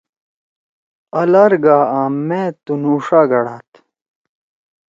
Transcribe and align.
آ 1.19 1.21
لار 1.31 1.53
گا 1.63 1.77
آں 1.99 2.09
مأ 2.27 2.43
تُںںو 2.63 2.93
ݜا 3.05 3.21
گھڑاد۔ 3.29 3.69